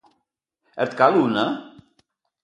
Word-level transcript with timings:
Et 0.85 0.95
cal 1.01 1.19
una.? 1.25 1.43